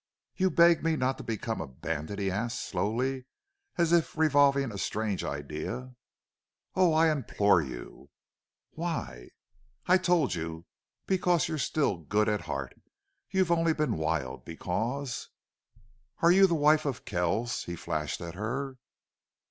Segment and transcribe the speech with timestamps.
[0.35, 3.25] "You beg me not to become a bandit?" he asked, slowly,
[3.77, 5.93] as if revolving a strange idea.
[6.73, 8.09] "Oh, I implore you!"
[8.71, 9.29] "Why?"
[9.85, 10.65] "I told you.
[11.05, 12.73] Because you're still good at heart.
[13.29, 14.43] You've only been wild....
[14.43, 15.27] Because"
[16.23, 18.77] "Are you the wife of Kells?" he flashed at her.